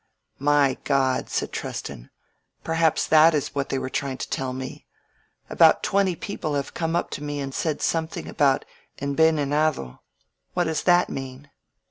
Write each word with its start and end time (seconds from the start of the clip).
"My 0.39 0.79
Grod," 0.83 1.29
said 1.29 1.51
Treston. 1.51 2.09
"Perhaps 2.63 3.05
that 3.05 3.35
is 3.35 3.53
what 3.53 3.69
they 3.69 3.77
were 3.77 3.87
trying 3.91 4.17
to 4.17 4.29
tell 4.31 4.51
me. 4.51 4.87
About 5.47 5.83
twenty 5.83 6.15
people 6.15 6.55
have 6.55 6.73
€ome 6.73 6.95
up 6.95 7.11
to 7.11 7.23
me 7.23 7.39
and 7.39 7.53
said 7.53 7.83
something 7.83 8.27
about 8.27 8.65
envenenado. 8.99 9.99
What 10.55 10.63
does 10.63 10.81
that 10.85 11.11
mean?" 11.11 11.51